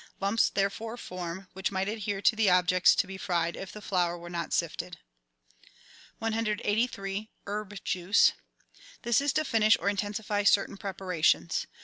[0.19, 3.83] Lumps would therefore form, which might adhere to the objects to be fried if the
[3.83, 4.97] flour were not sifted.
[6.19, 8.33] 183— HERB JUICE
[9.03, 11.67] This is to finish or intensify certain preparations.